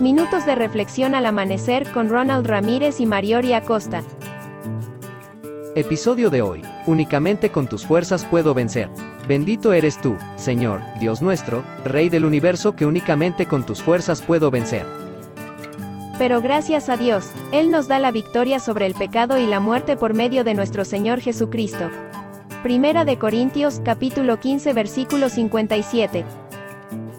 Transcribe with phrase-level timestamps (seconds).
[0.00, 4.02] Minutos de reflexión al amanecer con Ronald Ramírez y Mariori Acosta.
[5.74, 6.62] Episodio de hoy.
[6.86, 8.90] Únicamente con tus fuerzas puedo vencer.
[9.26, 14.50] Bendito eres tú, Señor, Dios nuestro, Rey del universo que únicamente con tus fuerzas puedo
[14.50, 14.84] vencer.
[16.18, 19.96] Pero gracias a Dios, Él nos da la victoria sobre el pecado y la muerte
[19.96, 21.90] por medio de nuestro Señor Jesucristo.
[22.62, 26.45] Primera de Corintios capítulo 15 versículo 57.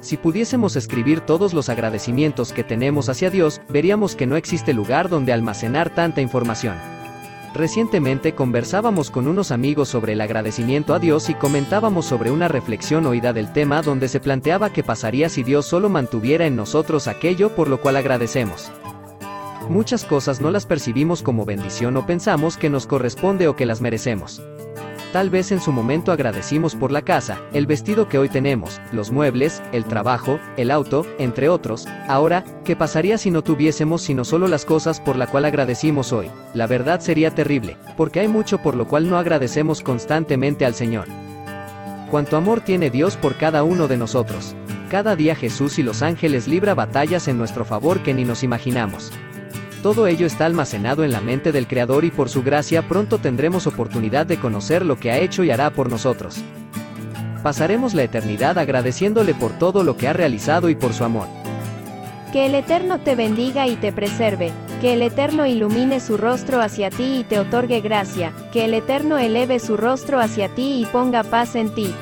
[0.08, 5.10] Si pudiésemos escribir todos los agradecimientos que tenemos hacia Dios, veríamos que no existe lugar
[5.10, 6.78] donde almacenar tanta información.
[7.54, 13.06] Recientemente conversábamos con unos amigos sobre el agradecimiento a Dios y comentábamos sobre una reflexión
[13.06, 17.54] oída del tema donde se planteaba qué pasaría si Dios solo mantuviera en nosotros aquello
[17.54, 18.72] por lo cual agradecemos.
[19.68, 23.82] Muchas cosas no las percibimos como bendición o pensamos que nos corresponde o que las
[23.82, 24.42] merecemos.
[25.14, 29.10] Tal vez en su momento agradecimos por la casa, el vestido que hoy tenemos, los
[29.10, 31.88] muebles, el trabajo, el auto, entre otros.
[32.10, 36.30] Ahora, ¿qué pasaría si no tuviésemos sino solo las cosas por la cual agradecimos hoy?
[36.54, 41.08] La verdad sería terrible, porque hay mucho por lo cual no agradecemos constantemente al Señor.
[42.12, 44.56] Cuánto amor tiene Dios por cada uno de nosotros.
[44.92, 49.12] Cada día Jesús y los ángeles libra batallas en nuestro favor que ni nos imaginamos.
[49.84, 53.68] Todo ello está almacenado en la mente del Creador y por su gracia pronto tendremos
[53.68, 56.38] oportunidad de conocer lo que ha hecho y hará por nosotros.
[57.44, 61.28] Pasaremos la eternidad agradeciéndole por todo lo que ha realizado y por su amor.
[62.34, 66.90] Que el Eterno te bendiga y te preserve, que el Eterno ilumine su rostro hacia
[66.90, 71.24] ti y te otorgue gracia, que el Eterno eleve su rostro hacia ti y ponga
[71.24, 71.94] paz en ti.